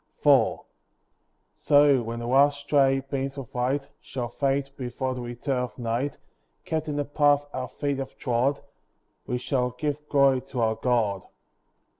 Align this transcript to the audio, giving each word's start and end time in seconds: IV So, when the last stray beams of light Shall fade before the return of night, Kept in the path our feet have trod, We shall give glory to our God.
IV 0.25 0.61
So, 1.53 2.01
when 2.01 2.17
the 2.17 2.25
last 2.25 2.61
stray 2.61 3.01
beams 3.01 3.37
of 3.37 3.53
light 3.53 3.87
Shall 4.01 4.29
fade 4.29 4.71
before 4.75 5.13
the 5.13 5.21
return 5.21 5.59
of 5.59 5.77
night, 5.77 6.17
Kept 6.65 6.87
in 6.87 6.95
the 6.95 7.05
path 7.05 7.45
our 7.53 7.67
feet 7.67 7.99
have 7.99 8.17
trod, 8.17 8.61
We 9.27 9.37
shall 9.37 9.69
give 9.69 10.09
glory 10.09 10.41
to 10.47 10.59
our 10.61 10.73
God. 10.75 11.21